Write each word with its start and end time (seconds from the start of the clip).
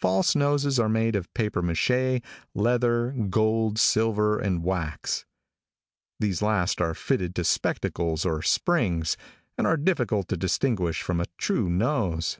False 0.00 0.34
noses 0.34 0.80
are 0.80 0.88
made 0.88 1.14
of 1.14 1.30
papier 1.34 1.60
maché, 1.60 2.24
leather, 2.54 3.10
gold, 3.28 3.78
silver 3.78 4.38
and 4.38 4.64
wax. 4.64 5.26
These 6.18 6.40
last 6.40 6.80
are 6.80 6.94
fitted 6.94 7.34
to 7.34 7.44
spectacles 7.44 8.24
or 8.24 8.40
springs, 8.40 9.18
and 9.58 9.66
are 9.66 9.76
difficult 9.76 10.28
to 10.28 10.38
distinguish 10.38 11.02
from 11.02 11.20
a 11.20 11.26
true 11.36 11.68
nose. 11.68 12.38